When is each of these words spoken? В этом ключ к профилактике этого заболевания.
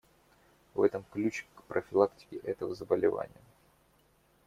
В 0.73 0.81
этом 0.81 1.05
ключ 1.11 1.45
к 1.53 1.61
профилактике 1.65 2.37
этого 2.37 2.73
заболевания. 2.73 3.43